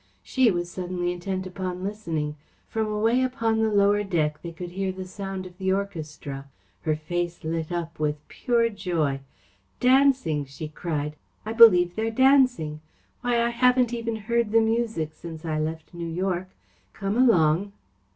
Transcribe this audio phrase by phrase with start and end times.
[0.23, 2.35] She was suddenly intent upon listening.
[2.67, 6.47] From away upon the lower deck they could hear the sound of the orchestra.
[6.81, 9.19] Her face lit up with pure joy.
[9.79, 11.17] "Dancing!" she cried.
[11.45, 12.81] "I believe they're dancing.
[13.21, 16.49] Why, I haven't even heard the music since I left New York!
[16.93, 17.71] Come along!"